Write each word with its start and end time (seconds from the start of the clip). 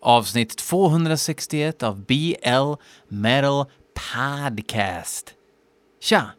avsnitt 0.00 0.56
261 0.56 1.82
av 1.82 2.04
BL 2.06 2.76
Metal 3.08 3.64
Podcast. 3.94 5.34
Tja! 6.00 6.37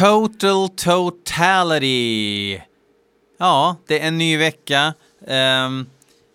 Total 0.00 0.68
Totality. 0.68 2.60
Ja, 3.38 3.76
det 3.86 4.00
är 4.00 4.08
en 4.08 4.18
ny 4.18 4.36
vecka. 4.36 4.94
Um, 5.20 5.86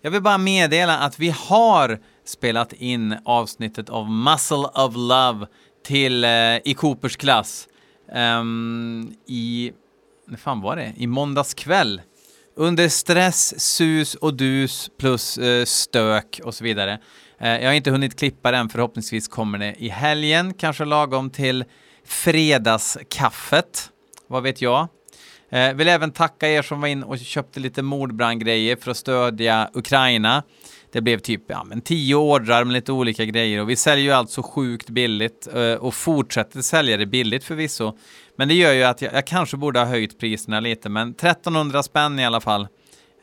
jag 0.02 0.12
vill 0.12 0.22
bara 0.22 0.38
meddela 0.38 0.98
att 0.98 1.20
vi 1.20 1.30
har 1.30 2.00
spelat 2.26 2.74
in 2.74 3.16
avsnittet 3.26 3.90
av 3.90 4.10
Muscle 4.10 4.68
of 4.74 4.96
Love 4.96 5.48
till 5.86 6.26
uh, 6.26 6.58
i 6.64 6.74
Coopers 6.78 7.18
klass 7.18 7.68
um, 8.16 9.16
i... 9.28 9.72
När 10.28 10.38
fan 10.38 10.62
var 10.62 10.76
det? 10.76 10.94
I 10.98 11.08
måndags 11.08 11.54
kväll. 11.54 12.02
Under 12.56 12.90
stress, 12.90 13.62
sus 13.76 14.16
och 14.16 14.34
dus 14.34 14.90
plus 15.00 15.38
uh, 15.38 15.66
stök 15.66 16.42
och 16.44 16.56
så 16.56 16.64
vidare. 16.64 17.00
Uh, 17.42 17.48
jag 17.48 17.70
har 17.70 17.74
inte 17.74 17.92
hunnit 17.92 18.20
klippa 18.20 18.52
den, 18.52 18.70
förhoppningsvis 18.70 19.28
kommer 19.28 19.58
det 19.58 19.76
i 19.78 19.90
helgen, 19.90 20.54
kanske 20.54 20.86
lagom 20.86 21.30
till 21.30 21.66
fredagskaffet. 22.06 23.90
Vad 24.28 24.44
vet 24.44 24.62
jag? 24.62 24.88
Eh, 25.50 25.74
vill 25.74 25.88
även 25.88 26.12
tacka 26.12 26.50
er 26.50 26.62
som 26.62 26.82
var 26.82 26.88
in 26.88 27.04
och 27.04 27.20
köpte 27.20 27.60
lite 27.60 27.82
mordbrandgrejer 27.82 28.76
för 28.76 28.92
att 28.92 28.98
stödja 28.98 29.70
Ukraina. 29.74 30.44
Det 30.92 31.02
blev 31.02 31.20
typ 31.20 31.42
ja, 31.48 31.64
men 31.64 31.82
tio 31.82 32.16
ordrar 32.16 32.64
med 32.64 32.74
lite 32.74 32.92
olika 32.92 33.26
grejer 33.26 33.62
och 33.62 33.70
vi 33.70 33.76
säljer 33.76 34.06
ju 34.06 34.12
allt 34.12 34.30
så 34.30 34.44
sjukt 34.44 34.90
billigt 34.90 35.48
eh, 35.54 35.74
och 35.74 35.94
fortsätter 35.94 36.62
sälja 36.62 36.98
det 36.98 37.06
billigt 37.06 37.44
förvisso. 37.44 37.98
Men 38.38 38.48
det 38.48 38.54
gör 38.54 38.74
ju 38.74 38.84
att 38.84 39.02
jag, 39.02 39.14
jag 39.14 39.28
kanske 39.28 39.58
borde 39.58 39.80
ha 39.80 39.86
höjt 39.86 40.20
priserna 40.20 40.60
lite, 40.60 40.90
men 40.90 41.10
1300 41.10 41.84
spänn 41.84 42.20
i 42.20 42.26
alla 42.26 42.42
fall. 42.42 42.68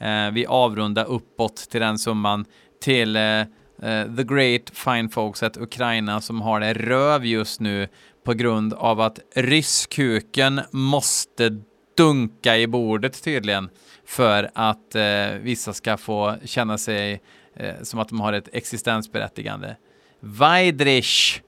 Eh, 0.00 0.30
vi 0.32 0.46
avrundar 0.46 1.04
uppåt 1.04 1.56
till 1.56 1.80
den 1.80 1.98
summan 1.98 2.44
till 2.82 3.16
eh, 3.16 3.40
eh, 3.82 4.16
the 4.16 4.24
great 4.24 4.70
fine 4.72 5.08
folks 5.08 5.42
at 5.42 5.56
Ukraina 5.56 6.20
som 6.20 6.40
har 6.40 6.60
det 6.60 6.74
röv 6.74 7.26
just 7.26 7.60
nu 7.60 7.88
på 8.24 8.32
grund 8.32 8.72
av 8.74 9.00
att 9.00 9.18
rysskuken 9.34 10.60
måste 10.70 11.60
dunka 11.96 12.58
i 12.58 12.66
bordet 12.66 13.22
tydligen 13.24 13.68
för 14.06 14.50
att 14.54 14.94
eh, 14.94 15.26
vissa 15.40 15.72
ska 15.72 15.96
få 15.96 16.36
känna 16.44 16.78
sig 16.78 17.22
eh, 17.56 17.74
som 17.82 18.00
att 18.00 18.08
de 18.08 18.20
har 18.20 18.32
ett 18.32 18.48
existensberättigande. 18.52 19.76
Weidrich 20.20 21.40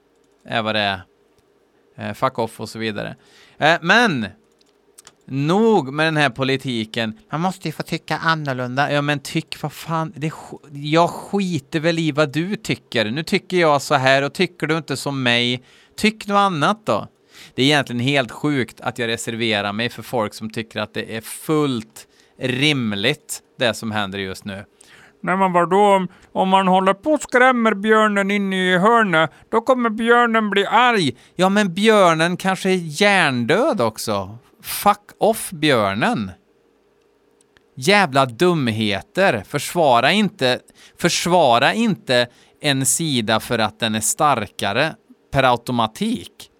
är 0.47 0.63
vad 0.63 0.75
det 0.75 0.81
är. 0.81 1.01
Eh, 1.97 2.13
fuck 2.13 2.39
off 2.39 2.61
och 2.61 2.69
så 2.69 2.79
vidare. 2.79 3.17
Eh, 3.59 3.77
men 3.83 4.27
Nog 5.27 5.93
med 5.93 6.07
den 6.07 6.17
här 6.17 6.31
politiken. 6.31 7.19
Man 7.31 7.41
måste 7.41 7.69
ju 7.69 7.73
få 7.73 7.83
tycka 7.83 8.17
annorlunda. 8.17 8.93
Ja, 8.93 9.03
men 9.03 9.21
tyck 9.21 9.63
vad 9.63 9.73
fan. 9.73 10.13
Det, 10.17 10.29
sk- 10.29 10.69
jag 10.73 11.11
skiter 11.11 11.81
väl 11.81 11.99
i 11.99 12.13
vad 12.13 12.33
du 12.33 12.57
tycker. 12.57 13.11
Nu 13.11 13.23
tycker 13.23 13.57
jag 13.57 13.83
så 13.83 13.95
här 13.95 14.23
och 14.23 14.33
tycker 14.35 14.67
du 14.67 14.77
inte 14.77 14.97
som 14.97 15.23
mig, 15.23 15.63
tyck 15.97 16.27
något 16.27 16.37
annat 16.37 16.87
då. 16.87 17.09
Det 17.55 17.63
är 17.63 17.67
egentligen 17.67 18.01
helt 18.01 18.31
sjukt 18.31 18.81
att 18.81 18.99
jag 18.99 19.09
reserverar 19.09 19.73
mig 19.73 19.89
för 19.89 20.03
folk 20.03 20.35
som 20.35 20.51
tycker 20.51 20.81
att 20.81 20.95
det 20.95 21.17
är 21.17 21.21
fullt 21.21 22.07
rimligt, 22.39 23.41
det 23.59 23.75
som 23.75 23.91
händer 23.91 24.19
just 24.19 24.45
nu. 24.45 24.65
Nej 25.23 25.37
men 25.37 25.53
vadå, 25.53 25.95
om, 25.97 26.09
om 26.33 26.49
man 26.49 26.69
håller 26.69 26.95
på 26.95 27.13
och 27.13 27.23
skrämmer 27.23 27.75
björnen 27.75 28.31
inne 28.31 28.57
i 28.57 28.79
hörnet, 28.79 29.31
då 29.49 29.61
kommer 29.61 29.91
björnen 29.91 30.51
bli 30.51 30.67
arg. 30.67 31.17
Ja, 31.35 31.49
men 31.49 31.75
björnen 31.75 32.37
kanske 32.37 32.71
är 32.71 33.03
hjärndöd 33.03 33.81
också. 33.81 34.39
Fuck 34.63 35.11
off 35.19 35.51
björnen. 35.51 36.31
Jävla 37.77 38.27
dumheter. 38.27 39.43
Försvara 39.49 40.13
inte, 40.13 40.61
försvara 40.99 41.75
inte 41.75 42.27
en 42.61 42.87
sida 42.87 43.41
för 43.41 43.59
att 43.59 43.81
den 43.81 43.95
är 43.95 44.01
starkare 44.01 44.95
per 45.35 45.43
automatik. 45.43 46.51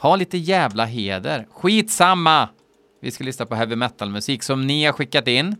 Ha 0.00 0.16
lite 0.16 0.38
jävla 0.38 0.84
heder. 0.84 1.46
Skitsamma! 1.50 2.48
Vi 3.02 3.10
ska 3.10 3.24
lyssna 3.24 3.46
på 3.46 3.54
heavy 3.54 3.76
metal-musik 3.76 4.42
som 4.42 4.66
ni 4.66 4.84
har 4.84 4.92
skickat 4.92 5.28
in. 5.28 5.56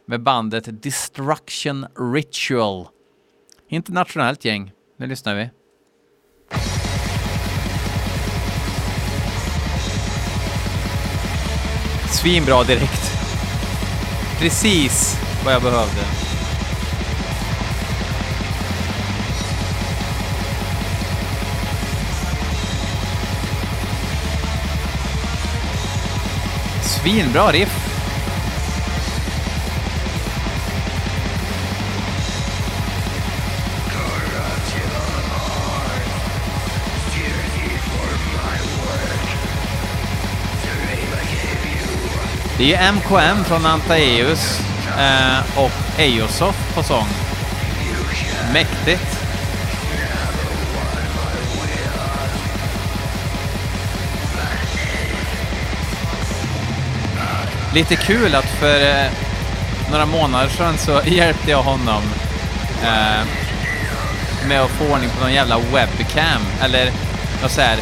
med 0.07 0.23
bandet 0.23 0.83
Destruction 0.83 1.87
Ritual. 2.15 2.87
Internationellt 3.69 4.45
gäng. 4.45 4.73
Nu 4.99 5.07
lyssnar 5.07 5.35
vi. 5.35 5.51
Svinbra 12.11 12.65
direkt. 12.65 13.13
Precis 14.39 15.17
vad 15.45 15.55
jag 15.55 15.63
behövde. 15.63 16.26
Svinbra 27.07 27.53
riff. 27.53 27.69
Det 42.59 42.65
är 42.65 42.69
ju 42.69 42.93
MKM 42.93 43.45
från 43.45 43.67
Antaeus 43.67 44.61
eh, 44.99 45.59
och 45.59 46.01
Eosoft 46.01 46.75
på 46.75 46.83
sång. 46.83 47.07
Mäktigt. 48.53 49.26
Lite 57.77 57.97
kul 57.97 58.35
att 58.35 58.45
för 58.45 58.81
eh, 58.81 59.11
några 59.91 60.07
månader 60.07 60.49
sedan 60.49 60.79
så 60.79 61.01
hjälpte 61.07 61.51
jag 61.51 61.63
honom 61.63 62.03
eh, 62.83 63.27
med 64.49 64.61
att 64.61 64.71
få 64.71 64.85
ordning 64.85 65.11
på 65.11 65.21
någon 65.21 65.33
jävla 65.33 65.59
webcam, 65.59 66.43
eller 66.63 66.91
något 67.43 67.51
så 67.51 67.61
här 67.61 67.79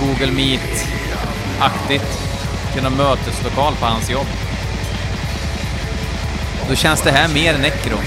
Google 0.00 0.32
Meet-aktigt 0.32 2.20
till 2.72 2.82
någon 2.82 2.96
möteslokal 2.96 3.74
på 3.80 3.86
hans 3.86 4.10
jobb. 4.10 4.26
Då 6.68 6.74
känns 6.74 7.02
det 7.02 7.10
här 7.10 7.28
mer 7.28 7.58
nekro. 7.58 7.98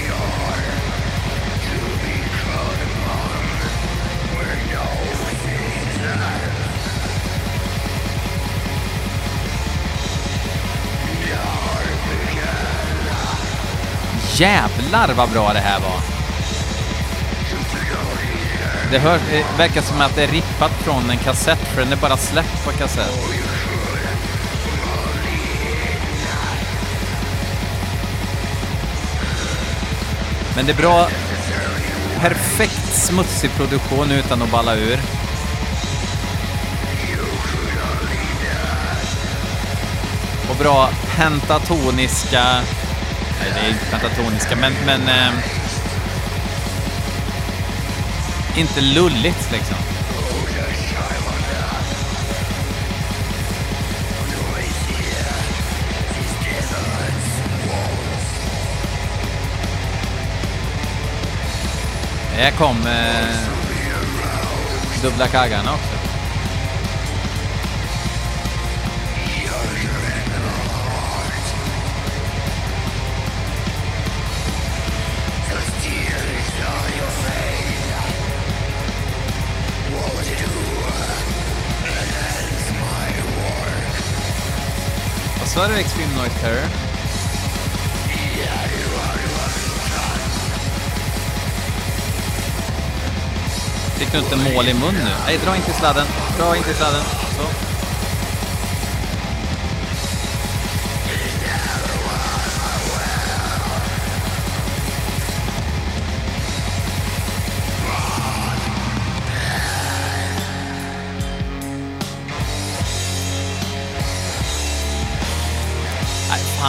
Jävlar 14.40 15.14
vad 15.14 15.30
bra 15.30 15.52
det 15.52 15.60
här 15.60 15.80
var. 15.80 16.00
Det, 18.90 18.98
hör, 18.98 19.18
det 19.30 19.44
verkar 19.58 19.82
som 19.82 20.00
att 20.00 20.16
det 20.16 20.22
är 20.22 20.28
rippat 20.28 20.70
från 20.70 21.10
en 21.10 21.18
kassett, 21.18 21.58
för 21.58 21.80
den 21.80 21.92
är 21.92 21.96
bara 21.96 22.16
släppt 22.16 22.64
på 22.64 22.70
kassett. 22.70 23.10
Men 30.56 30.66
det 30.66 30.72
är 30.72 30.76
bra, 30.76 31.08
perfekt 32.20 32.94
smutsig 32.94 33.50
produktion 33.50 34.10
utan 34.10 34.42
att 34.42 34.50
balla 34.50 34.74
ur. 34.74 35.00
Och 40.50 40.56
bra 40.56 40.90
pentatoniska... 41.16 42.62
Nej, 43.40 43.52
det 43.54 43.60
är 43.60 43.70
inte 43.70 43.86
pentatoniska, 43.86 44.56
men... 44.56 44.72
men 44.86 45.08
eh, 45.08 45.32
inte 48.56 48.80
lulligt 48.80 49.52
liksom. 49.52 49.76
Här 62.36 62.50
kom 62.50 62.86
eh, 62.86 63.50
dubbla 65.02 65.26
kaggarna 65.26 65.72
också. 65.72 65.99
Vad 85.56 85.70
Extreme 85.70 86.14
Noise 86.14 86.38
Terror? 86.40 86.68
Fick 93.98 94.12
du 94.12 94.18
inte 94.18 94.36
mål 94.36 94.68
i 94.68 94.74
mun 94.74 94.94
nu? 94.94 95.10
Nej, 95.26 95.38
dra 95.44 95.56
inte 95.56 95.70
i 95.70 95.74
sladden. 95.74 96.06
Dra 96.38 96.56
inte 96.56 96.70
i 96.70 96.74
sladden. 96.74 97.19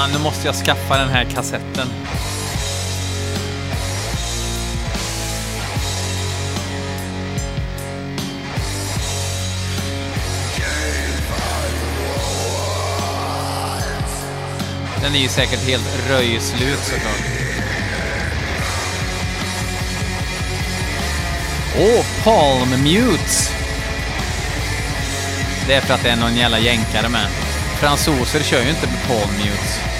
Fan, 0.01 0.11
nu 0.11 0.19
måste 0.19 0.47
jag 0.47 0.55
skaffa 0.55 0.97
den 0.97 1.09
här 1.09 1.23
kassetten. 1.23 1.87
Den 15.01 15.15
är 15.15 15.19
ju 15.19 15.27
säkert 15.27 15.67
helt 15.67 16.09
röjslut 16.09 16.79
såklart. 16.79 17.25
Åh, 21.77 21.99
oh, 21.99 22.05
Palm 22.23 22.69
Mutes! 22.83 23.51
Det 25.67 25.73
är 25.73 25.81
för 25.81 25.93
att 25.93 26.03
det 26.03 26.09
är 26.09 26.15
någon 26.15 26.35
jävla 26.35 26.59
jänkare 26.59 27.09
med. 27.09 27.27
Fransoser 27.79 28.43
kör 28.43 28.63
ju 28.63 28.69
inte 28.69 28.87
med 28.87 29.07
Palm 29.07 29.37
Mutes. 29.37 29.90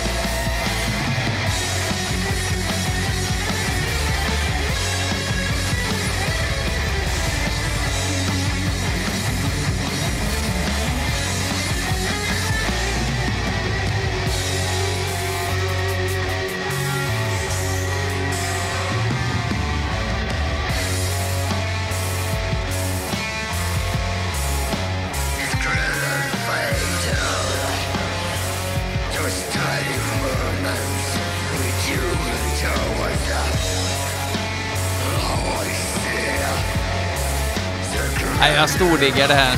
Nej, 38.42 38.54
jag 38.56 38.70
stordiggar 38.70 39.28
det 39.28 39.34
här. 39.34 39.58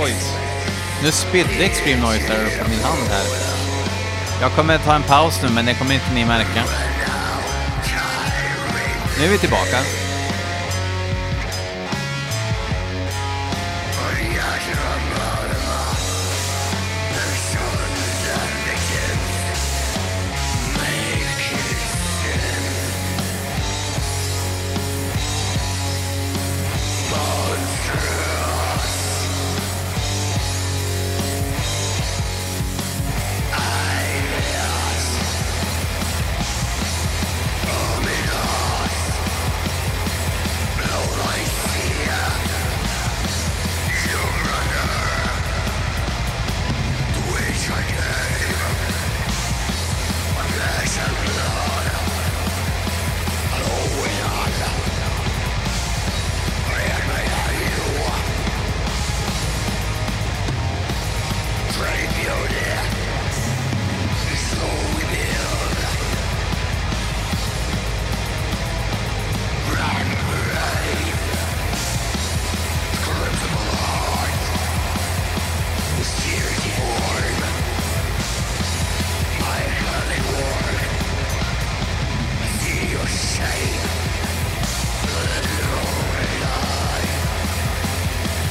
Oj. 0.00 0.14
Nu 1.02 1.12
spydde 1.12 1.64
Extreme 1.64 2.02
Noise 2.02 2.28
där 2.28 2.64
på 2.64 2.70
min 2.70 2.80
hand 2.80 3.08
här. 3.10 3.26
Jag 4.40 4.52
kommer 4.52 4.78
ta 4.78 4.94
en 4.94 5.02
paus 5.02 5.42
nu, 5.42 5.48
men 5.48 5.66
det 5.66 5.74
kommer 5.74 5.94
inte 5.94 6.14
ni 6.14 6.24
märka. 6.24 6.64
Nu 9.18 9.24
är 9.24 9.28
vi 9.28 9.38
tillbaka. 9.38 9.78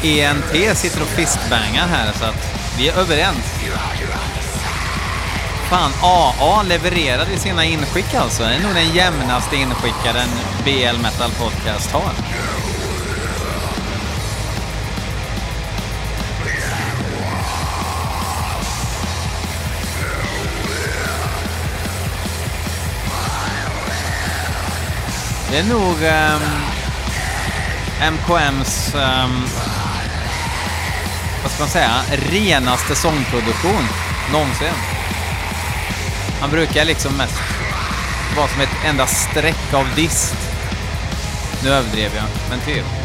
ENT 0.08 0.78
sitter 0.78 1.02
och 1.02 1.08
fistbangar 1.08 1.88
här 1.88 2.12
så 2.14 2.26
att 2.26 2.58
vi 2.78 2.90
är 2.90 2.98
överens. 2.98 3.54
Fan, 5.70 5.92
AA 6.02 6.64
levererar 6.64 7.30
i 7.34 7.38
sina 7.38 7.66
inskick 7.66 8.14
alltså. 8.14 8.44
Det 8.44 8.54
är 8.54 8.60
nog 8.60 8.76
den 8.76 8.94
jämnaste 8.94 9.56
inskickaren 9.56 10.30
BL 10.64 11.02
Metal 11.02 11.32
Podcast 11.32 11.92
har. 11.92 12.12
Det 25.52 25.58
är 25.58 25.64
nog 25.64 26.04
ehm, 26.04 26.42
um, 28.02 28.14
MKMs, 28.14 28.94
um, 28.96 29.02
ehm, 29.02 29.46
vad 31.48 31.54
ska 31.54 31.64
man 31.64 31.70
säga, 31.70 32.02
renaste 32.32 32.96
sångproduktion 32.96 33.84
någonsin. 34.32 34.74
Han 36.42 36.50
brukar 36.50 36.86
liksom 36.86 37.18
mest 37.18 37.42
vara 38.36 38.48
som 38.48 38.62
ett 38.62 38.86
enda 38.86 39.08
streck 39.08 39.74
av 39.74 39.86
dist. 39.96 40.36
Nu 41.64 41.70
överdrev 41.70 42.12
jag, 42.16 42.26
men 42.50 42.60
typ. 42.60 42.97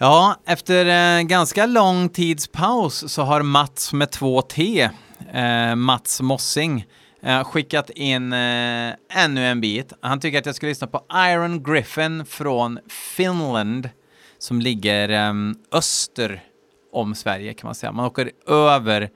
Ja, 0.00 0.36
efter 0.46 0.86
en 0.86 1.28
ganska 1.28 1.66
lång 1.66 2.08
tids 2.08 2.48
paus 2.48 3.12
så 3.12 3.22
har 3.22 3.42
Mats 3.42 3.92
med 3.92 4.10
två 4.10 4.42
T, 4.42 4.88
eh, 5.32 5.74
Mats 5.74 6.20
Mossing, 6.20 6.86
eh, 7.22 7.44
skickat 7.44 7.90
in 7.90 8.32
eh, 8.32 8.92
ännu 9.14 9.46
en 9.46 9.60
bit. 9.60 9.92
Han 10.00 10.20
tycker 10.20 10.38
att 10.38 10.46
jag 10.46 10.54
ska 10.54 10.66
lyssna 10.66 10.86
på 10.86 11.04
Iron 11.14 11.62
Griffin 11.62 12.24
från 12.24 12.78
Finland 13.16 13.90
som 14.38 14.60
ligger 14.60 15.08
eh, 15.08 15.32
öster 15.72 16.42
om 16.92 17.14
Sverige 17.14 17.54
kan 17.54 17.68
man 17.68 17.74
säga. 17.74 17.92
Man 17.92 18.06
åker 18.06 18.30
över 18.46 19.10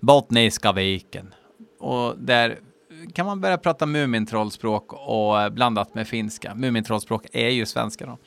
Bottniska 0.00 0.72
viken 0.72 1.34
och 1.80 2.18
där 2.18 2.58
kan 3.14 3.26
man 3.26 3.40
börja 3.40 3.58
prata 3.58 3.86
Mumintrollspråk 3.86 4.92
och 4.92 5.42
eh, 5.42 5.50
blandat 5.50 5.94
med 5.94 6.08
finska. 6.08 6.54
Mumintrollspråk 6.54 7.26
är 7.32 7.48
ju 7.48 7.66
svenska 7.66 8.06
då. 8.06 8.18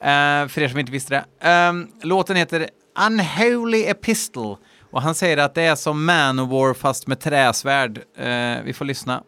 Eh, 0.00 0.48
för 0.48 0.60
er 0.60 0.68
som 0.68 0.78
inte 0.78 0.92
visste 0.92 1.14
det. 1.14 1.48
Ehm, 1.48 1.88
låten 2.02 2.36
heter 2.36 2.68
Unholy 3.06 3.84
Epistle 3.84 4.56
och 4.90 5.02
han 5.02 5.14
säger 5.14 5.36
att 5.36 5.54
det 5.54 5.62
är 5.62 5.74
som 5.74 6.04
Manowar 6.04 6.74
fast 6.74 7.06
med 7.06 7.20
träsvärd. 7.20 7.98
Eh, 8.16 8.62
vi 8.64 8.72
får 8.72 8.84
lyssna. 8.84 9.22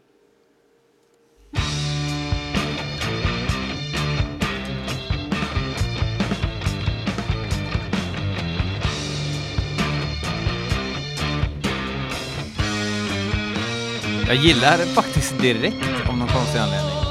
Jag 14.27 14.37
gillar 14.39 14.79
det 14.79 14.87
faktiskt 14.87 15.39
direkt 15.41 16.09
av 16.09 16.19
någon 16.19 16.29
konstig 16.29 16.59
anledning. 16.59 17.10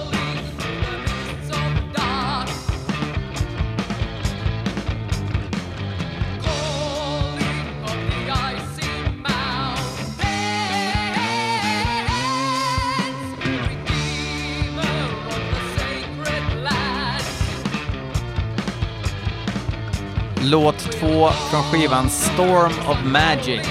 Låt 20.51 20.79
två 20.91 21.29
från 21.29 21.63
skivan 21.63 22.09
Storm 22.09 22.73
of 22.87 22.97
Magic 23.05 23.67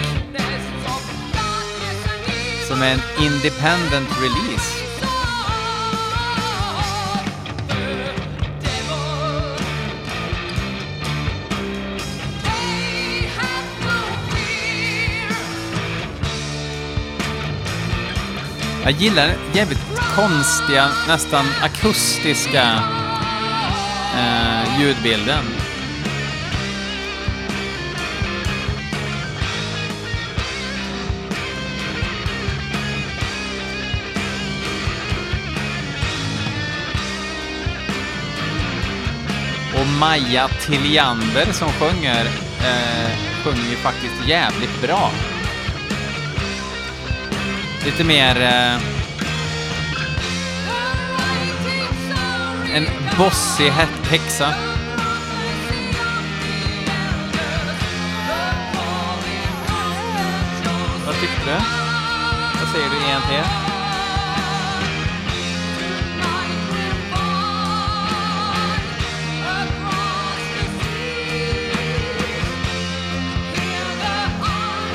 som 2.68 2.82
är 2.82 2.92
en 2.92 3.24
independent 3.24 4.08
release. 4.20 4.84
Jag 18.84 18.92
gillar 18.92 19.26
den 19.26 19.36
jävligt 19.54 20.00
konstiga, 20.16 20.88
nästan 21.08 21.44
akustiska 21.62 22.82
eh, 24.16 24.80
ljudbilden. 24.80 25.44
Maja 39.98 40.48
Tilliander 40.48 41.52
som 41.52 41.68
sjunger, 41.68 42.26
eh, 42.60 43.10
sjunger 43.44 43.70
ju 43.70 43.76
faktiskt 43.76 44.28
jävligt 44.28 44.82
bra. 44.82 45.10
Lite 47.84 48.04
mer... 48.04 48.40
Eh, 48.40 48.98
en 52.76 52.86
bossig 53.18 53.70
häxa. 54.10 54.54
Vad 61.06 61.20
tyckte 61.20 61.44
du? 61.44 61.52
Vad 62.60 62.68
säger 62.72 62.90
du 62.90 62.96
ENT? 62.96 63.67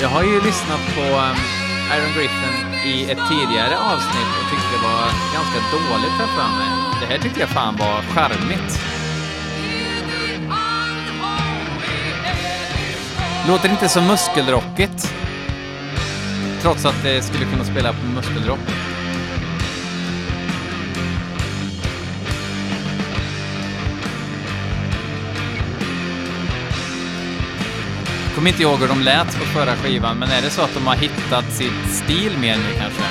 Jag 0.03 0.10
har 0.10 0.24
ju 0.24 0.41
lyssnat 0.41 0.95
på 0.95 1.01
ehm, 1.01 1.36
Iron 1.95 2.13
Griffin 2.15 2.55
i 2.86 3.12
ett 3.12 3.19
tidigare 3.29 3.77
avsnitt 3.77 4.31
och 4.39 4.50
tyckte 4.50 4.67
det 4.75 4.83
var 4.88 5.05
ganska 5.33 5.60
dåligt 5.72 6.17
här 6.19 6.27
för 6.27 6.57
mig. 6.60 7.00
Det 7.01 7.05
här 7.05 7.19
tyckte 7.19 7.39
jag 7.39 7.50
fan 7.50 7.75
var 7.77 8.01
charmigt. 8.01 8.79
Låter 13.48 13.69
inte 13.69 13.89
så 13.89 14.01
muskelrockigt. 14.01 15.13
Trots 16.62 16.86
att 16.86 17.03
det 17.03 17.22
skulle 17.22 17.45
kunna 17.45 17.63
spela 17.63 17.93
på 17.93 18.05
muskelrock. 18.05 18.92
Kommer 28.35 28.49
inte 28.49 28.61
ihåg 28.61 28.79
hur 28.79 28.87
de 28.87 29.01
lät 29.01 29.39
på 29.39 29.45
förra 29.45 29.75
skivan, 29.75 30.17
men 30.19 30.29
är 30.29 30.41
det 30.41 30.49
så 30.49 30.61
att 30.61 30.73
de 30.73 30.87
har 30.87 30.95
hittat 30.95 31.53
sitt 31.53 31.89
stil 31.91 32.37
mer 32.37 32.57
nu 32.57 32.79
kanske? 32.79 33.03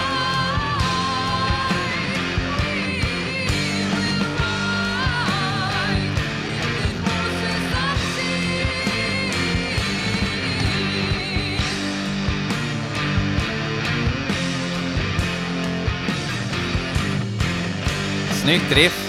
Snyggt 18.43 18.73
riff. 18.73 19.09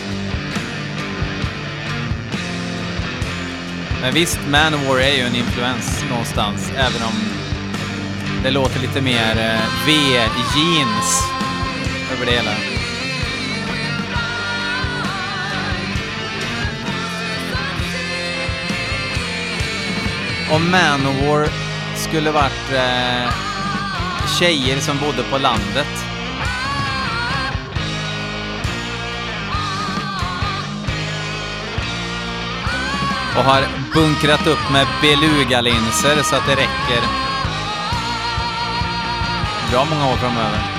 Men 4.01 4.13
visst, 4.13 4.39
Manowar 4.49 4.99
är 4.99 5.15
ju 5.15 5.21
en 5.21 5.35
influens 5.35 6.02
någonstans, 6.13 6.71
även 6.77 7.03
om 7.03 7.13
det 8.43 8.51
låter 8.51 8.79
lite 8.79 9.01
mer 9.01 9.37
eh, 9.37 9.85
V-jeans 9.85 11.23
över 12.13 12.25
det 12.25 12.31
hela. 12.31 12.51
Om 20.51 20.71
Manowar 20.71 21.47
skulle 21.95 22.31
varit 22.31 22.71
eh, 22.73 23.33
tjejer 24.39 24.79
som 24.79 24.97
bodde 24.97 25.23
på 25.23 25.37
landet 25.37 26.02
och 33.37 33.43
har 33.43 33.63
bunkrat 33.93 34.47
upp 34.47 34.71
med 34.71 34.87
belugalinser 35.01 36.23
så 36.23 36.35
att 36.35 36.47
det 36.47 36.55
räcker 36.55 37.01
bra 39.71 39.85
många 39.85 40.11
år 40.11 40.17
framöver. 40.17 40.72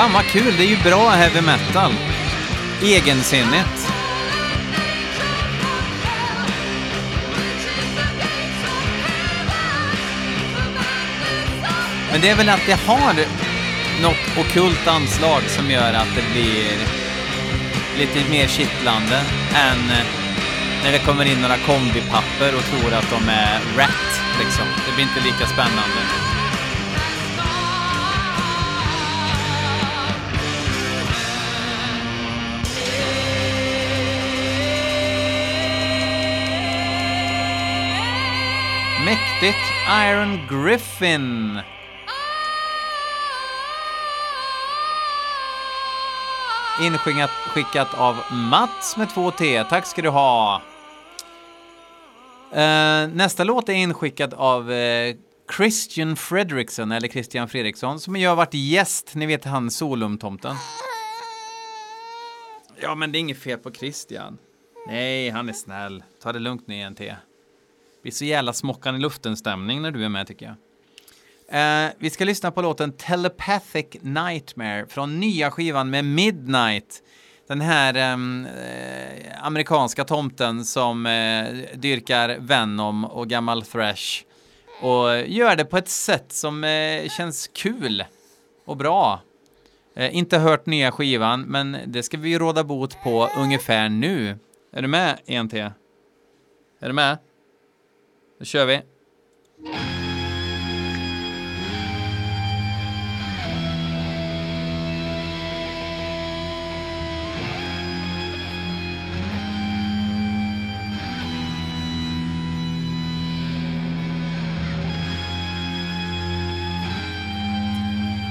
Fan 0.00 0.12
vad 0.12 0.24
kul, 0.24 0.54
det 0.58 0.64
är 0.64 0.68
ju 0.68 0.82
bra 0.82 1.10
heavy 1.10 1.40
metal. 1.40 1.92
Egensinnigt. 2.82 3.92
Men 12.12 12.20
det 12.20 12.28
är 12.28 12.36
väl 12.36 12.48
att 12.48 12.66
det 12.66 12.80
har 12.86 13.14
något 14.02 14.38
okult 14.38 14.86
anslag 14.86 15.42
som 15.42 15.70
gör 15.70 15.92
att 15.92 16.14
det 16.16 16.32
blir 16.32 16.78
lite 17.98 18.30
mer 18.30 18.46
kittlande 18.46 19.16
än 19.54 19.90
eh, 19.90 20.06
när 20.84 20.92
det 20.92 20.98
kommer 20.98 21.24
in 21.24 21.40
några 21.40 21.56
kombipapper 21.56 22.54
och 22.56 22.64
tror 22.64 22.92
att 22.94 23.10
de 23.10 23.28
är 23.28 23.60
rätt, 23.76 24.20
liksom. 24.38 24.64
Det 24.86 24.94
blir 24.94 25.04
inte 25.04 25.20
lika 25.20 25.46
spännande. 25.46 26.19
Iron 39.90 40.38
Griffin! 40.48 41.60
Inskickat 46.82 47.30
skickat 47.30 47.94
av 47.94 48.16
Mats 48.32 48.96
med 48.96 49.10
två 49.10 49.30
T. 49.30 49.64
Tack 49.64 49.86
ska 49.86 50.02
du 50.02 50.08
ha. 50.08 50.62
Eh, 52.52 53.08
nästa 53.08 53.44
låt 53.44 53.68
är 53.68 53.72
inskickad 53.72 54.34
av 54.34 54.72
eh, 54.72 55.16
Christian 55.56 56.16
Fredriksson, 56.16 56.92
eller 56.92 57.08
Christian 57.08 57.48
Fredriksson, 57.48 58.00
som 58.00 58.16
ju 58.16 58.28
har 58.28 58.36
varit 58.36 58.54
gäst, 58.54 59.14
ni 59.14 59.26
vet 59.26 59.44
han 59.44 59.70
Solumtomten. 59.70 60.56
Ja, 62.80 62.94
men 62.94 63.12
det 63.12 63.18
är 63.18 63.20
inget 63.20 63.42
fel 63.42 63.58
på 63.58 63.72
Christian. 63.72 64.38
Nej, 64.86 65.30
han 65.30 65.48
är 65.48 65.52
snäll. 65.52 66.02
Ta 66.22 66.32
det 66.32 66.38
lugnt 66.38 66.66
nu, 66.66 66.90
NT. 66.90 67.00
Det 68.00 68.02
blir 68.02 68.12
så 68.12 68.24
jävla 68.24 68.52
smockan 68.52 68.96
i 68.96 68.98
luften-stämning 68.98 69.82
när 69.82 69.90
du 69.90 70.04
är 70.04 70.08
med, 70.08 70.26
tycker 70.26 70.46
jag. 70.46 70.56
Eh, 71.52 71.90
vi 71.98 72.10
ska 72.10 72.24
lyssna 72.24 72.50
på 72.50 72.62
låten 72.62 72.92
Telepathic 72.92 73.86
Nightmare 74.00 74.86
från 74.86 75.20
nya 75.20 75.50
skivan 75.50 75.90
med 75.90 76.04
Midnight. 76.04 77.02
Den 77.48 77.60
här 77.60 77.94
ehm, 77.94 78.46
eh, 78.46 79.46
amerikanska 79.46 80.04
tomten 80.04 80.64
som 80.64 81.06
eh, 81.06 81.44
dyrkar 81.74 82.36
Venom 82.38 83.04
och 83.04 83.28
gammal 83.28 83.62
Thrash. 83.62 84.24
Och 84.82 85.20
gör 85.26 85.56
det 85.56 85.64
på 85.64 85.78
ett 85.78 85.88
sätt 85.88 86.32
som 86.32 86.64
eh, 86.64 87.08
känns 87.08 87.50
kul 87.52 88.04
och 88.64 88.76
bra. 88.76 89.20
Eh, 89.94 90.16
inte 90.16 90.38
hört 90.38 90.66
nya 90.66 90.92
skivan, 90.92 91.40
men 91.42 91.76
det 91.86 92.02
ska 92.02 92.16
vi 92.16 92.38
råda 92.38 92.64
bot 92.64 93.02
på 93.02 93.28
ungefär 93.38 93.88
nu. 93.88 94.38
Är 94.72 94.82
du 94.82 94.88
med, 94.88 95.18
ENT? 95.26 95.54
Är 95.54 95.72
du 96.80 96.92
med? 96.92 97.18
Då 98.40 98.46
kör 98.46 98.66
vi. 98.66 98.80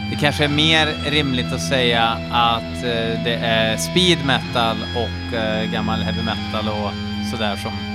Det 0.09 0.15
kanske 0.19 0.43
är 0.43 0.49
mer 0.49 1.11
rimligt 1.11 1.53
att 1.53 1.61
säga 1.61 2.03
att 2.31 2.83
eh, 2.83 3.23
det 3.23 3.39
är 3.41 3.77
speed 3.77 4.25
metal 4.25 4.77
och 4.95 5.37
eh, 5.37 5.71
gammal 5.71 6.01
heavy 6.01 6.21
metal 6.21 6.67
och 6.67 6.91
sådär 7.31 7.55
som 7.55 7.88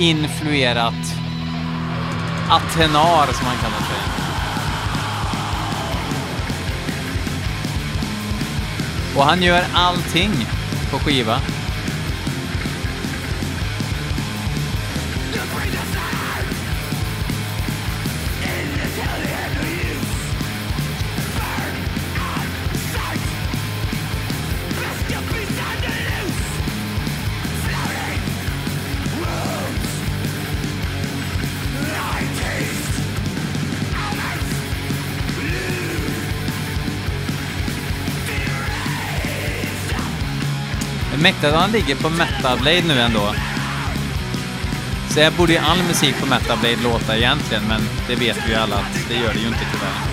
influerat 0.00 1.14
Atenar 2.50 3.32
som 3.32 3.46
han 3.46 3.56
kallar 3.56 3.80
sig. 3.80 4.02
Och 9.16 9.24
han 9.24 9.42
gör 9.42 9.64
allting 9.74 10.32
på 10.90 10.98
skiva. 10.98 11.40
Mäktigt 41.20 41.44
att 41.44 41.60
han 41.60 41.72
ligger 41.72 41.96
på 41.96 42.10
Metal 42.10 42.58
Blade 42.58 42.82
nu 42.86 43.00
ändå. 43.00 43.34
Så 45.08 45.20
här 45.20 45.30
borde 45.30 45.52
ju 45.52 45.58
all 45.58 45.82
musik 45.82 46.20
på 46.20 46.26
Metal 46.26 46.58
Blade 46.58 46.82
låta 46.82 47.16
egentligen, 47.16 47.64
men 47.68 47.80
det 48.08 48.14
vet 48.14 48.36
vi 48.46 48.50
ju 48.52 48.58
alla 48.58 48.76
att 48.76 49.08
det 49.08 49.14
gör 49.14 49.32
det 49.34 49.40
ju 49.40 49.46
inte 49.46 49.66
tyvärr. 49.72 50.09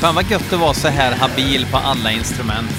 Fan 0.00 0.14
vad 0.14 0.30
gött 0.30 0.50
det 0.50 0.56
var 0.56 0.74
så 0.74 0.88
här 0.88 1.12
habil 1.16 1.66
på 1.70 1.76
alla 1.76 2.12
instrument. 2.12 2.70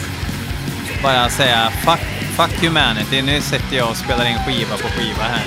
Bara 1.04 1.30
säga 1.30 1.72
fuck, 1.72 2.00
fuck 2.36 2.64
humanity, 2.64 3.22
nu 3.22 3.42
sitter 3.42 3.78
jag 3.78 3.90
och 3.90 3.98
spelar 3.98 4.26
in 4.26 4.38
skiva 4.38 4.78
på 4.78 4.88
skiva 4.88 5.24
här. 5.24 5.44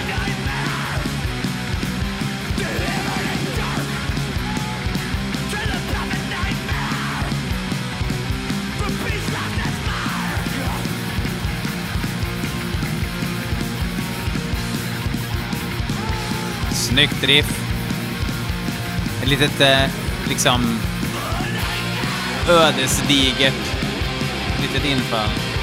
Snyggt 16.73 17.25
riff. 17.25 17.61
Ett 19.23 19.29
litet, 19.29 19.61
eh, 19.61 19.91
liksom, 20.29 20.79
ödesdigert 22.49 23.55
litet 24.63 24.85
infall. 24.85 25.54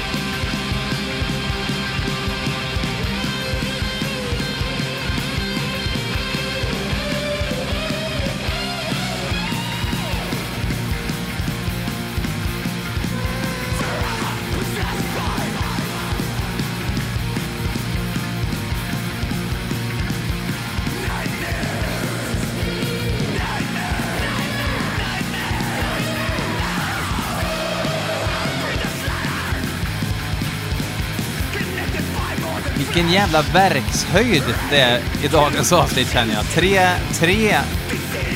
Vilken 33.02 33.20
jävla 33.20 33.42
verkshöjd 33.42 34.42
det 34.70 34.80
är 34.80 35.00
i 35.22 35.28
dagens 35.28 35.72
avsnitt 35.72 36.12
känner 36.12 36.34
jag. 36.34 36.44
Tre, 36.44 36.88
tre 37.12 37.56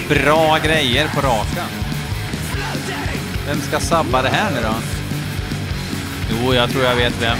bra 0.08 0.58
grejer 0.58 1.08
på 1.14 1.20
raken. 1.20 1.64
Vem 3.46 3.60
ska 3.60 3.80
sabba 3.80 4.22
det 4.22 4.28
här 4.28 4.50
nu 4.50 4.60
då? 4.62 4.74
Jo, 6.30 6.54
jag 6.54 6.70
tror 6.70 6.84
jag 6.84 6.96
vet 6.96 7.22
vem. 7.22 7.38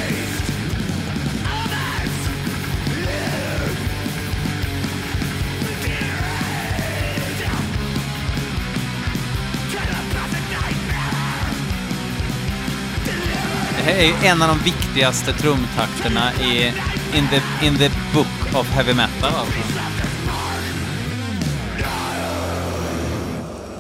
Det 13.76 13.92
här 13.92 13.98
är 13.98 14.06
ju 14.06 14.14
en 14.26 14.42
av 14.42 14.48
de 14.48 14.58
viktigaste 14.58 15.32
trumtakterna 15.32 16.32
i 16.32 16.72
in 17.14 17.28
the, 17.28 17.66
in 17.66 17.78
the 17.78 17.90
book 18.14 18.60
of 18.60 18.66
heavy 18.66 18.94
metal. 18.94 19.32
Alltså. 19.34 19.60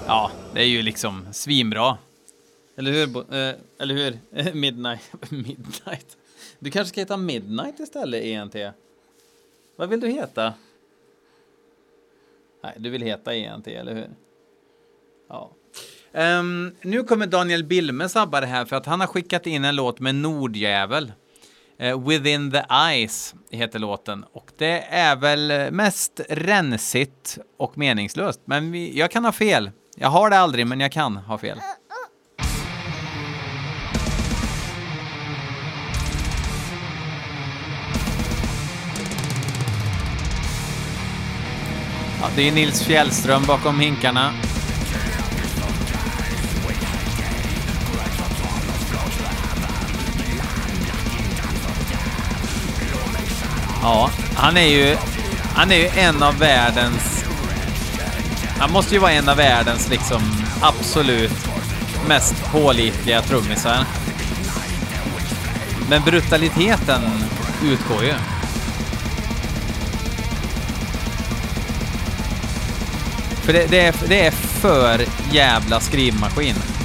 Ja, 0.06 0.30
det 0.54 0.60
är 0.60 0.66
ju 0.66 0.82
liksom 0.82 1.26
svinbra. 1.32 1.98
Eller 2.76 2.92
hur? 2.92 3.06
Bo- 3.06 3.34
eh, 3.34 3.54
eller 3.78 3.94
hur? 3.94 4.18
Midnight. 4.54 5.12
Midnight. 5.30 6.16
Du 6.58 6.70
kanske 6.70 6.88
ska 6.88 7.00
heta 7.00 7.16
Midnight 7.16 7.80
istället, 7.80 8.24
ENT? 8.24 8.54
Vad 9.76 9.88
vill 9.88 10.00
du 10.00 10.08
heta? 10.08 10.54
Nej, 12.62 12.74
du 12.76 12.90
vill 12.90 13.02
heta 13.02 13.34
ENT, 13.34 13.68
eller 13.68 13.94
hur? 13.94 14.08
Ja. 15.28 15.50
Um, 16.12 16.76
nu 16.82 17.02
kommer 17.02 17.26
Daniel 17.26 17.64
Bilme 17.64 18.08
sabba 18.08 18.40
det 18.40 18.46
här 18.46 18.64
för 18.64 18.76
att 18.76 18.86
han 18.86 19.00
har 19.00 19.06
skickat 19.06 19.46
in 19.46 19.64
en 19.64 19.76
låt 19.76 20.00
med 20.00 20.14
Nordjävel. 20.14 21.12
Eh, 21.78 22.08
Within 22.08 22.50
the 22.50 22.62
Eyes 22.70 23.34
heter 23.50 23.78
låten 23.78 24.24
och 24.32 24.50
det 24.58 24.80
är 24.90 25.16
väl 25.16 25.72
mest 25.72 26.20
rensigt 26.28 27.38
och 27.58 27.78
meningslöst. 27.78 28.40
Men 28.44 28.72
vi, 28.72 28.98
jag 28.98 29.10
kan 29.10 29.24
ha 29.24 29.32
fel. 29.32 29.70
Jag 29.96 30.08
har 30.08 30.30
det 30.30 30.38
aldrig, 30.38 30.66
men 30.66 30.80
jag 30.80 30.92
kan 30.92 31.16
ha 31.16 31.38
fel. 31.38 31.58
Ja, 42.20 42.28
det 42.36 42.48
är 42.48 42.52
Nils 42.52 42.82
Fjällström 42.82 43.42
bakom 43.46 43.80
hinkarna. 43.80 44.32
Ja, 53.86 54.10
han 54.34 54.56
är 54.56 54.66
ju, 54.66 54.96
han 55.54 55.72
är 55.72 55.76
ju 55.76 55.86
en 55.86 56.22
av 56.22 56.38
världens... 56.38 57.24
Han 58.58 58.72
måste 58.72 58.94
ju 58.94 59.00
vara 59.00 59.12
en 59.12 59.28
av 59.28 59.36
världens 59.36 59.90
liksom 59.90 60.22
absolut 60.60 61.48
mest 62.08 62.34
pålitliga 62.52 63.22
trummisar. 63.22 63.84
Men 65.88 66.02
brutaliteten 66.02 67.02
utgår 67.64 68.04
ju. 68.04 68.14
För 73.42 73.52
det, 73.52 73.66
det, 73.70 73.80
är, 73.80 73.94
det 74.08 74.26
är 74.26 74.30
för 74.30 75.04
jävla 75.32 75.80
skrivmaskin. 75.80 76.75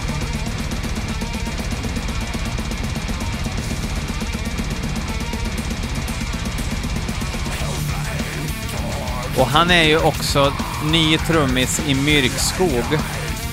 Och 9.41 9.47
han 9.47 9.71
är 9.71 9.83
ju 9.83 9.97
också 9.97 10.53
ny 10.91 11.17
trummis 11.17 11.81
i 11.87 11.93
Myrkskog. 11.93 12.99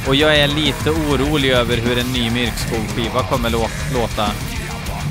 Och 0.07 0.14
jag 0.14 0.37
är 0.37 0.48
lite 0.48 0.90
orolig 0.90 1.51
över 1.51 1.77
hur 1.77 1.98
en 1.98 2.12
ny 2.12 2.31
Myrkskog-skiva 2.31 3.22
kommer 3.22 3.51
lå 3.51 3.68
låta. 3.94 4.31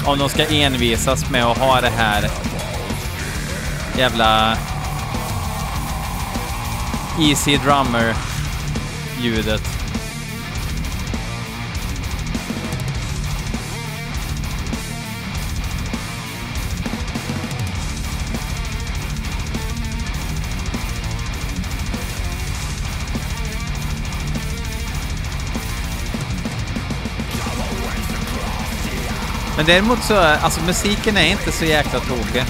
Om 0.06 0.20
de 0.20 0.30
ska 0.30 0.46
envisas 0.46 1.30
med 1.30 1.46
att 1.46 1.58
ha 1.58 1.82
det 1.82 1.90
här 1.90 2.30
jävla 3.98 4.58
Easy 7.20 7.58
Drummer-ljudet. 7.58 9.77
Men 29.58 29.66
däremot 29.66 30.04
så, 30.04 30.18
alltså 30.18 30.62
musiken 30.62 31.18
är 31.18 31.32
inte 31.32 31.52
så 31.52 31.66
jäkla 31.66 32.00
tokig. 32.00 32.44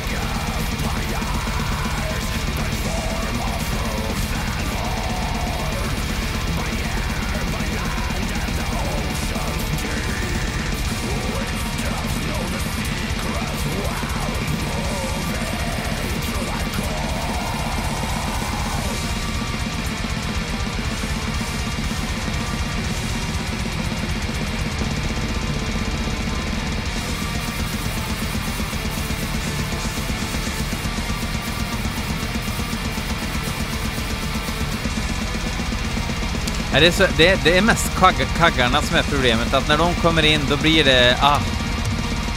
Nej, 36.78 36.82
Det 36.82 36.88
är, 36.88 37.08
så, 37.08 37.14
det, 37.18 37.40
det 37.44 37.58
är 37.58 37.62
mest 37.62 38.00
kagg, 38.00 38.16
kaggarna 38.38 38.82
som 38.82 38.98
är 38.98 39.04
problemet, 39.04 39.54
att 39.54 39.68
när 39.68 39.78
de 39.78 39.94
kommer 39.94 40.26
in 40.26 40.42
då 40.50 40.58
blir 40.58 40.84
det... 40.84 41.18
Ah, 41.22 41.40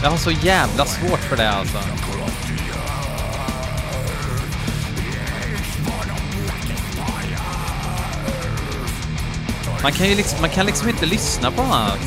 jag 0.02 0.10
har 0.10 0.16
så 0.16 0.30
jävla 0.30 0.86
svårt 0.86 1.20
för 1.20 1.36
det 1.36 1.50
alltså. 1.50 1.78
Man 9.82 9.92
kan 9.92 10.08
ju 10.08 10.14
liksom, 10.14 10.40
man 10.40 10.50
kan 10.50 10.66
liksom 10.66 10.88
inte 10.88 11.06
lyssna 11.06 11.50
på 11.50 11.62
något 11.62 11.74
annat. 11.74 11.98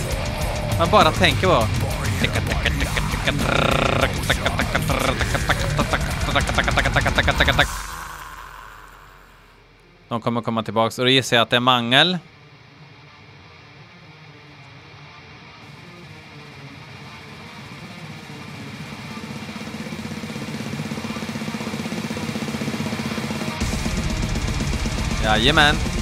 Man 0.79 0.87
bara 0.91 1.11
tänker 1.11 1.47
på... 1.47 1.67
De 10.13 10.21
kommer 10.21 10.41
komma 10.41 10.63
tillbaks 10.63 10.99
och 10.99 11.05
då 11.05 11.11
gissar 11.11 11.37
jag 11.37 11.43
att 11.43 11.49
det 11.49 11.55
är 11.55 11.59
mangel. 11.59 12.17
Jajamän. 25.23 25.92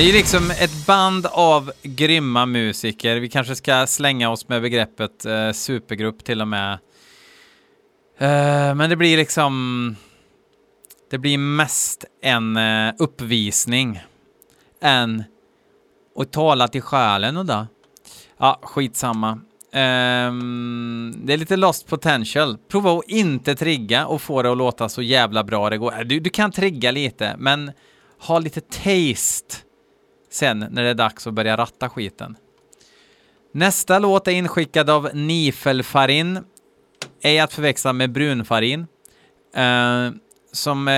Det 0.00 0.04
är 0.04 0.06
ju 0.06 0.12
liksom 0.12 0.50
ett 0.50 0.86
band 0.86 1.26
av 1.26 1.72
grymma 1.82 2.46
musiker. 2.46 3.16
Vi 3.16 3.28
kanske 3.28 3.56
ska 3.56 3.86
slänga 3.86 4.30
oss 4.30 4.48
med 4.48 4.62
begreppet 4.62 5.24
eh, 5.24 5.52
supergrupp 5.52 6.24
till 6.24 6.40
och 6.40 6.48
med. 6.48 6.72
Eh, 8.18 8.74
men 8.74 8.90
det 8.90 8.96
blir 8.96 9.16
liksom... 9.16 9.96
Det 11.10 11.18
blir 11.18 11.38
mest 11.38 12.04
en 12.22 12.56
eh, 12.56 12.94
uppvisning 12.98 14.00
än 14.82 15.24
att 16.16 16.32
tala 16.32 16.68
till 16.68 16.82
själen 16.82 17.36
och 17.36 17.46
då. 17.46 17.66
Ja, 18.38 18.60
skitsamma. 18.62 19.30
Um, 19.72 21.20
det 21.24 21.32
är 21.32 21.36
lite 21.36 21.56
lost 21.56 21.86
potential. 21.86 22.58
Prova 22.68 22.98
att 22.98 23.08
inte 23.08 23.54
trigga 23.54 24.06
och 24.06 24.22
få 24.22 24.42
det 24.42 24.52
att 24.52 24.58
låta 24.58 24.88
så 24.88 25.02
jävla 25.02 25.44
bra 25.44 25.70
det 25.70 25.78
går. 25.78 26.04
Du, 26.04 26.20
du 26.20 26.30
kan 26.30 26.52
trigga 26.52 26.90
lite, 26.90 27.36
men 27.38 27.72
ha 28.18 28.38
lite 28.38 28.60
taste 28.60 29.69
sen 30.30 30.66
när 30.70 30.82
det 30.82 30.88
är 30.88 30.94
dags 30.94 31.26
att 31.26 31.34
börja 31.34 31.56
ratta 31.56 31.88
skiten. 31.88 32.36
Nästa 33.52 33.98
låt 33.98 34.28
är 34.28 34.32
inskickad 34.32 34.90
av 34.90 35.10
Nifelfarin. 35.14 36.38
ej 37.22 37.40
att 37.40 37.52
förväxla 37.52 37.92
med 37.92 38.12
Brunfarin. 38.12 38.86
Eh, 39.54 40.10
som 40.52 40.88
eh, 40.88 40.92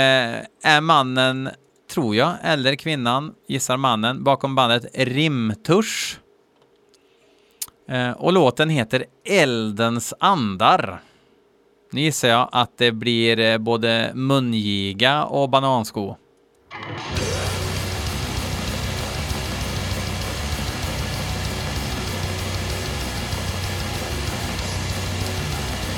är 0.63 0.81
mannen, 0.81 1.51
tror 1.91 2.17
jag, 2.17 2.35
eller 2.43 2.75
kvinnan, 2.75 3.35
gissar 3.49 3.77
mannen, 3.77 4.25
bakom 4.25 4.55
bandet 4.55 4.87
Rimtusch. 4.95 6.19
Eh, 7.89 8.11
och 8.11 8.33
låten 8.33 8.69
heter 8.69 9.05
Eldens 9.25 10.15
andar. 10.21 11.01
Nu 11.93 12.01
gissar 12.01 12.29
jag 12.29 12.49
att 12.53 12.79
det 12.79 12.93
blir 12.93 13.39
eh, 13.39 13.59
både 13.59 14.11
mungiga 14.15 15.25
och 15.25 15.51
banansko. 15.51 16.17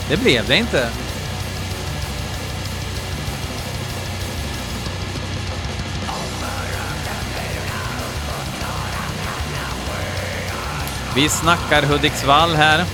Det 0.08 0.16
blev 0.16 0.48
det 0.48 0.56
inte. 0.56 0.88
Vi 11.14 11.28
snackar 11.28 11.82
Hudiksvall 11.82 12.54
här. 12.54 12.84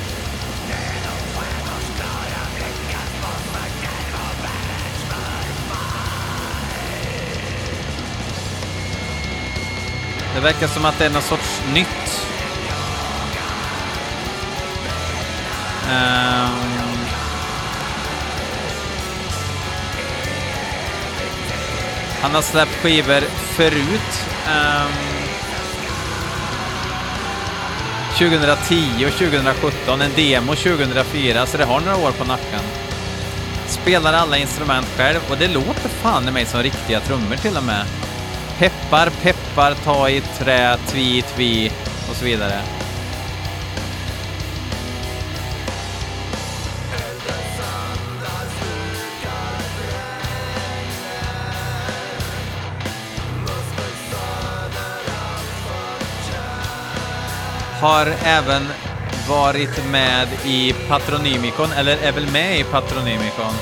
Det 10.35 10.41
verkar 10.41 10.67
som 10.67 10.85
att 10.85 10.99
det 10.99 11.07
är 11.07 11.11
någon 11.11 11.23
sorts 11.23 11.63
nytt. 11.75 12.27
Ehm. 15.91 16.50
Han 22.23 22.35
har 22.35 22.43
släppt 22.43 22.83
skivor 22.83 23.21
förut. 23.57 24.25
Um, 24.47 25.11
2010 28.19 29.07
och 29.07 29.13
2017, 29.13 30.01
en 30.01 30.11
demo 30.17 30.55
2004, 30.55 31.47
så 31.47 31.57
det 31.59 31.65
har 31.65 31.81
några 31.81 31.97
år 31.97 32.13
på 32.13 32.25
nacken. 32.25 32.61
Spelar 33.67 34.13
alla 34.13 34.39
instrument 34.39 34.87
själv 34.97 35.21
och 35.31 35.37
det 35.39 35.49
låter 35.49 35.89
fan 35.89 36.29
i 36.29 36.31
mig 36.31 36.47
som 36.47 36.63
riktiga 36.63 37.01
trummor 37.01 37.37
till 37.37 37.57
och 37.57 37.65
med. 37.65 37.87
Peppar, 38.59 39.11
peppar, 39.23 39.75
ta 39.85 40.09
i 40.09 40.21
trä, 40.21 40.77
tvi, 40.87 41.23
tvi 41.23 41.73
och 42.11 42.17
så 42.17 42.25
vidare. 42.25 42.61
Har 57.81 58.07
även 58.25 58.69
varit 59.29 59.91
med 59.91 60.29
i 60.45 60.75
Patronymikon, 60.89 61.73
eller 61.73 61.97
är 61.97 62.13
väl 62.13 62.27
med 62.33 62.61
i 62.61 62.65
Patronymikon. 62.65 63.55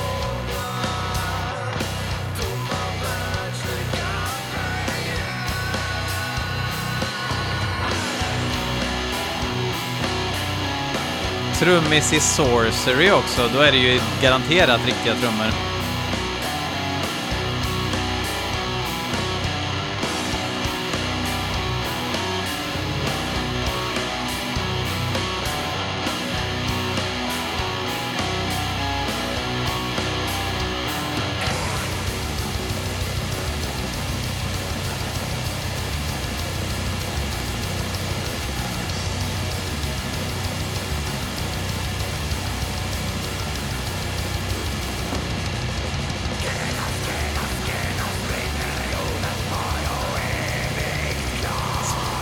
Trummis 11.59 12.13
i 12.13 12.21
Sorcery 12.21 13.11
också, 13.11 13.51
då 13.55 13.61
är 13.61 13.73
det 13.73 13.79
ju 13.79 14.01
garanterat 14.23 14.81
riktiga 14.87 15.15
trummor. 15.15 15.68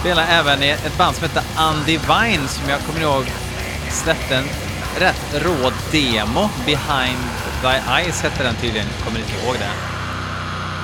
Spelar 0.07 0.27
även 0.29 0.63
i 0.63 0.69
ett 0.69 0.99
band 0.99 1.17
som 1.17 1.23
heter 1.23 1.43
Undivine 1.71 2.49
som 2.49 2.69
jag 2.69 2.81
kommer 2.81 3.01
ihåg 3.01 3.25
släppte 3.91 4.37
en 4.37 4.49
rätt 4.99 5.35
rå 5.45 5.73
demo. 5.93 6.49
Behind 6.67 7.19
Thy 7.63 7.95
Eyes 7.97 8.23
hette 8.23 8.43
den 8.43 8.55
tydligen, 8.55 8.87
kommer 9.05 9.19
inte 9.19 9.33
ihåg 9.33 9.55
det. 9.59 9.71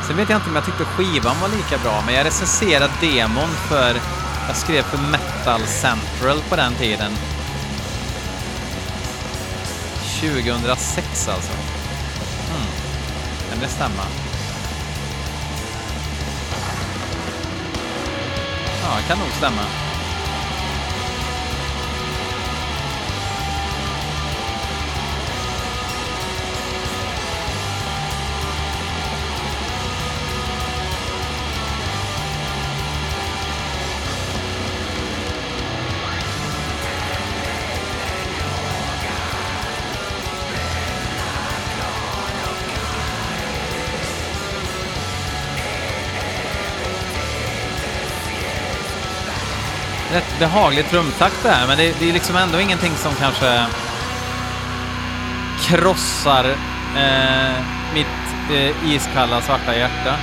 Sen 0.07 0.17
vet 0.17 0.29
jag 0.29 0.39
inte 0.39 0.51
om 0.51 0.57
jag 0.57 0.65
tyckte 0.65 0.85
skivan 0.85 1.41
var 1.41 1.49
lika 1.49 1.79
bra, 1.79 2.03
men 2.07 2.15
jag 2.15 2.27
recenserade 2.27 2.93
demon 3.01 3.49
för, 3.69 4.01
jag 4.49 4.57
skrev 4.57 4.83
för 4.83 4.99
Metal 4.99 5.61
Central 5.67 6.43
på 6.49 6.57
den 6.57 6.75
tiden. 6.75 7.13
2006 10.21 11.29
alltså. 11.29 11.53
Hmm. 12.51 12.73
Kan 13.51 13.61
det 13.61 13.69
stämma? 13.69 14.03
Ja, 18.93 19.01
kan 19.09 19.19
nog 19.19 19.33
stämma. 19.37 19.92
Behaglig 50.43 50.89
trumtakt 50.91 51.43
det 51.43 51.49
här, 51.49 51.67
men 51.67 51.79
det, 51.79 51.95
det 52.01 52.09
är 52.09 52.13
liksom 52.13 52.37
ändå 52.37 52.61
ingenting 52.61 52.93
som 52.97 53.15
kanske 53.15 53.67
krossar 55.61 56.45
eh, 56.97 57.57
mitt 57.95 58.07
eh, 58.53 58.95
iskalla 58.95 59.41
svarta 59.41 59.77
hjärta. 59.77 60.15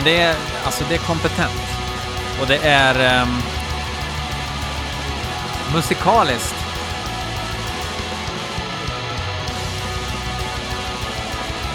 Men 0.00 0.12
det 0.12 0.20
är, 0.20 0.36
alltså 0.64 0.84
det 0.88 0.94
är 0.94 0.98
kompetent. 0.98 1.60
Och 2.40 2.46
det 2.46 2.56
är 2.56 3.22
um, 3.22 3.42
musikaliskt. 5.74 6.54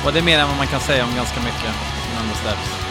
Och 0.06 0.14
det 0.14 0.20
är 0.20 0.24
mer 0.24 0.40
än 0.40 0.48
vad 0.48 0.58
man 0.58 0.68
kan 0.68 0.80
säga 0.80 1.06
om 1.06 1.16
ganska 1.16 1.40
mycket 1.40 1.72
som 2.06 2.24
ändå 2.24 2.36
släpps. 2.36 2.85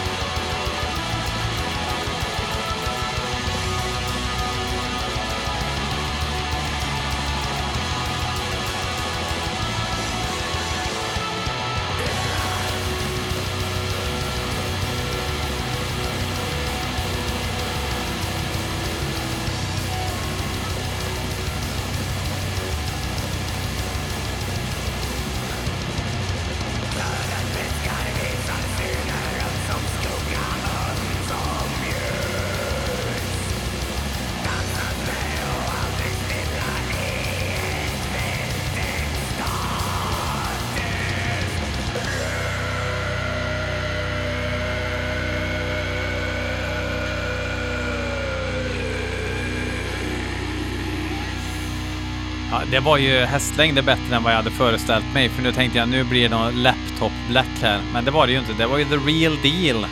Det 52.75 52.81
var 52.81 52.99
ju 52.99 53.19
hästlängder 53.19 53.83
bättre 53.83 54.17
än 54.17 54.23
vad 54.23 54.33
jag 54.33 54.37
hade 54.37 54.51
föreställt 54.51 55.15
mig, 55.15 55.29
för 55.29 55.43
nu 55.43 55.53
tänkte 55.53 55.79
jag 55.79 55.89
nu 55.89 56.05
blir 56.05 56.23
det 56.23 56.37
någon 56.37 56.63
laptop 56.63 57.13
black 57.29 57.59
här. 57.61 57.81
Men 57.93 58.05
det 58.05 58.11
var 58.11 58.27
det 58.27 58.33
ju 58.33 58.39
inte, 58.39 58.53
det 58.53 58.67
var 58.67 58.79
ju 58.79 58.85
the 58.85 58.97
real 58.97 59.37
deal. 59.43 59.87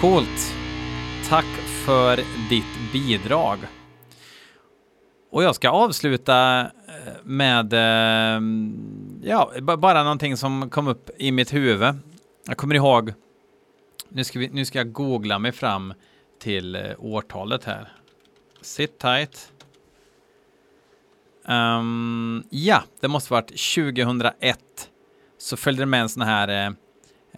Coolt. 0.00 0.54
Tack 1.28 1.44
för 1.84 2.16
ditt 2.50 2.92
bidrag. 2.92 3.58
Och 5.30 5.42
jag 5.42 5.54
ska 5.54 5.70
avsluta 5.70 6.60
eh, 6.60 6.66
med 7.22 7.72
eh, 7.72 8.42
ja, 9.22 9.52
bara 9.60 10.02
någonting 10.02 10.36
som 10.36 10.70
kom 10.70 10.88
upp 10.88 11.10
i 11.18 11.32
mitt 11.32 11.54
huvud. 11.54 11.94
Jag 12.46 12.56
kommer 12.56 12.74
ihåg, 12.74 13.12
nu 14.08 14.24
ska, 14.24 14.38
vi, 14.38 14.48
nu 14.48 14.64
ska 14.64 14.78
jag 14.78 14.92
googla 14.92 15.38
mig 15.38 15.52
fram 15.52 15.94
till 16.42 16.76
eh, 16.76 16.82
årtalet 16.98 17.64
här. 17.64 17.92
Sit 18.62 18.98
tight. 18.98 19.53
Um, 21.48 22.44
ja, 22.50 22.82
det 23.00 23.08
måste 23.08 23.32
varit 23.32 23.48
2001. 23.48 24.58
Så 25.38 25.56
följde 25.56 25.82
det 25.82 25.86
med 25.86 26.00
en 26.00 26.08
sån 26.08 26.22
här 26.22 26.48
eh, 26.48 26.66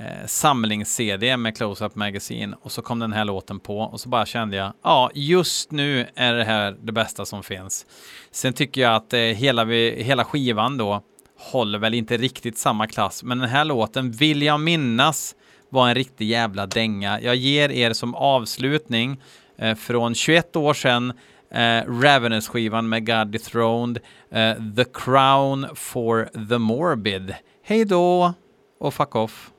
eh 0.06 0.26
samlings-CD 0.26 1.36
med 1.36 1.56
Close-Up 1.56 1.94
Magazine 1.94 2.56
och 2.62 2.72
så 2.72 2.82
kom 2.82 2.98
den 2.98 3.12
här 3.12 3.24
låten 3.24 3.60
på 3.60 3.78
och 3.78 4.00
så 4.00 4.08
bara 4.08 4.26
kände 4.26 4.56
jag, 4.56 4.72
ja, 4.82 5.10
just 5.14 5.70
nu 5.70 6.06
är 6.14 6.34
det 6.34 6.44
här 6.44 6.76
det 6.82 6.92
bästa 6.92 7.24
som 7.24 7.42
finns. 7.42 7.86
Sen 8.30 8.52
tycker 8.52 8.80
jag 8.80 8.94
att 8.94 9.12
eh, 9.12 9.20
hela, 9.20 9.64
hela 9.64 10.24
skivan 10.24 10.76
då 10.76 11.02
håller 11.38 11.78
väl 11.78 11.94
inte 11.94 12.16
riktigt 12.16 12.58
samma 12.58 12.86
klass, 12.86 13.22
men 13.22 13.38
den 13.38 13.48
här 13.48 13.64
låten 13.64 14.10
vill 14.10 14.42
jag 14.42 14.60
minnas 14.60 15.34
var 15.68 15.88
en 15.88 15.94
riktig 15.94 16.28
jävla 16.28 16.66
dänga. 16.66 17.20
Jag 17.20 17.36
ger 17.36 17.70
er 17.70 17.92
som 17.92 18.14
avslutning 18.14 19.20
eh, 19.58 19.74
från 19.74 20.14
21 20.14 20.56
år 20.56 20.74
sedan 20.74 21.12
Uh, 21.52 22.00
Ravenous-skivan 22.02 22.88
med 22.88 23.06
God 23.06 23.28
Dethroned, 23.32 23.98
uh, 24.32 24.74
The 24.76 24.84
Crown 24.84 25.66
for 25.74 26.28
the 26.48 26.58
Morbid. 26.58 27.34
Hej 27.62 27.84
då 27.84 28.34
och 28.80 28.94
fuck 28.94 29.14
off. 29.14 29.50